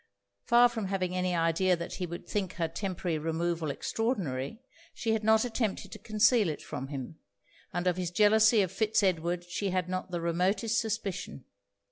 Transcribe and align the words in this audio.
Far 0.45 0.67
from 0.67 0.85
having 0.87 1.15
any 1.15 1.35
idea 1.35 1.75
that 1.75 1.93
he 1.97 2.07
would 2.07 2.27
think 2.27 2.53
her 2.53 2.67
temporary 2.67 3.19
removal 3.19 3.69
extraordinary, 3.69 4.59
she 4.95 5.13
had 5.13 5.23
not 5.23 5.45
attempted 5.45 5.91
to 5.91 5.99
conceal 5.99 6.49
it 6.49 6.63
from 6.63 6.87
him; 6.87 7.19
and 7.71 7.85
of 7.85 7.97
his 7.97 8.09
jealousy 8.09 8.63
of 8.63 8.71
Fitz 8.71 9.03
Edward 9.03 9.43
she 9.47 9.69
had 9.69 9.87
not 9.87 10.09
the 10.09 10.19
remotest 10.19 10.81
suspicion. 10.81 11.45